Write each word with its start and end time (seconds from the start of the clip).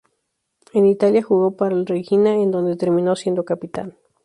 En 0.73 0.87
Italia 0.87 1.21
jugó 1.21 1.55
para 1.55 1.75
el 1.75 1.85
Reggina, 1.85 2.33
en 2.35 2.49
donde 2.49 2.75
terminó 2.75 3.15
siendo 3.15 3.45
capitán. 3.45 3.97